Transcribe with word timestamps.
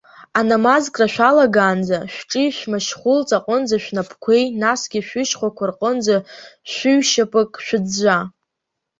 Анамазкра 0.39 1.07
шәалагаанӡа 1.13 1.99
шәҿи, 2.13 2.55
шәмашьхәылҵ 2.57 3.29
аҟынӡа 3.37 3.77
шәнапқәеи, 3.83 4.43
насгьы 4.61 4.99
шәышьхәақәа 5.07 5.65
рҟынӡа 5.69 6.17
шәыҩшьапык 6.71 7.51
шәыӡәӡәа. 7.65 8.17